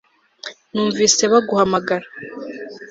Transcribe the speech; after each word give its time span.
numvise 0.71 1.23
baguhamagara 1.31 2.07